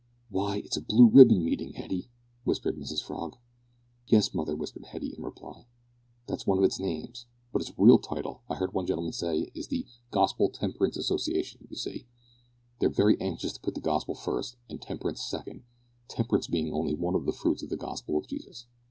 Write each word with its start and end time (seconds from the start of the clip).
"Why, 0.31 0.57
it's 0.65 0.77
a 0.77 0.81
Blue 0.81 1.07
Ribbon 1.09 1.43
meeting, 1.43 1.73
Hetty," 1.73 2.09
whispered 2.43 2.75
Mrs 2.75 3.03
Frog. 3.03 3.35
"Yes, 4.07 4.33
mother," 4.33 4.55
whispered 4.55 4.85
Hetty 4.87 5.13
in 5.15 5.21
reply, 5.23 5.67
"that's 6.25 6.47
one 6.47 6.57
of 6.57 6.63
its 6.63 6.79
names, 6.79 7.27
but 7.53 7.61
its 7.61 7.71
real 7.77 7.99
title, 7.99 8.41
I 8.49 8.55
heard 8.55 8.73
one 8.73 8.87
gentleman 8.87 9.13
say, 9.13 9.51
is 9.53 9.67
the 9.67 9.85
Gospel 10.09 10.49
Temperance 10.49 10.97
Association, 10.97 11.67
you 11.69 11.75
see, 11.75 12.07
they're 12.79 12.89
very 12.89 13.15
anxious 13.21 13.53
to 13.53 13.59
put 13.61 13.75
the 13.75 13.79
gospel 13.79 14.15
first 14.15 14.57
and 14.67 14.81
temperance 14.81 15.21
second; 15.23 15.65
temperance 16.07 16.47
bein' 16.47 16.73
only 16.73 16.95
one 16.95 17.13
of 17.13 17.27
the 17.27 17.31
fruits 17.31 17.61
of 17.61 17.69
the 17.69 17.77
gospel 17.77 18.17
of 18.17 18.27
Jesus." 18.27 18.65